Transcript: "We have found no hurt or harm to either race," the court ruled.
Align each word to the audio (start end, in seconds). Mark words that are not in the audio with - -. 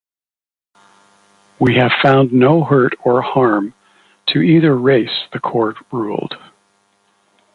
"We 1.59 1.75
have 1.75 1.91
found 2.01 2.33
no 2.33 2.63
hurt 2.63 2.93
or 3.05 3.21
harm 3.21 3.75
to 4.29 4.41
either 4.41 4.75
race," 4.75 5.27
the 5.31 5.39
court 5.39 5.75
ruled. 5.91 6.35